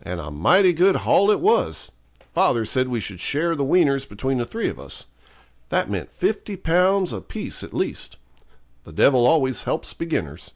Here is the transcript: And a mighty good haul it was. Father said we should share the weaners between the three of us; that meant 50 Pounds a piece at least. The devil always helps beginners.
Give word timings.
And 0.00 0.20
a 0.20 0.30
mighty 0.30 0.72
good 0.74 0.94
haul 0.94 1.28
it 1.32 1.40
was. 1.40 1.90
Father 2.32 2.64
said 2.64 2.86
we 2.86 3.00
should 3.00 3.18
share 3.18 3.56
the 3.56 3.64
weaners 3.64 4.04
between 4.04 4.38
the 4.38 4.46
three 4.46 4.68
of 4.68 4.78
us; 4.78 5.06
that 5.70 5.90
meant 5.90 6.12
50 6.12 6.54
Pounds 6.58 7.12
a 7.12 7.20
piece 7.20 7.64
at 7.64 7.74
least. 7.74 8.16
The 8.84 8.92
devil 8.92 9.26
always 9.26 9.64
helps 9.64 9.92
beginners. 9.92 10.52